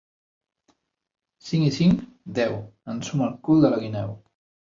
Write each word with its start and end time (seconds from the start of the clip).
Cinc 1.49 1.67
i 1.67 1.75
cinc? 1.75 2.01
/ 2.13 2.35
—Deu. 2.37 2.57
/ 2.71 2.73
—Ensuma 2.93 3.27
el 3.27 3.39
cul 3.49 3.61
de 3.67 3.71
la 3.75 3.83
guineu! 3.85 4.17